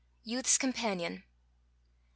Youth's 0.23 0.57
Companion. 0.57 1.21